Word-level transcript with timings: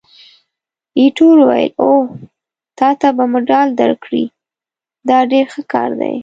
ایټور 0.99 1.35
وویل: 1.41 1.71
اوه، 1.81 2.05
تا 2.77 2.89
ته 2.99 3.07
به 3.15 3.23
مډال 3.31 3.67
درکړي! 3.81 4.25
دا 5.09 5.19
ډېر 5.31 5.45
ښه 5.53 5.61
کار 5.73 5.89
دی. 6.01 6.15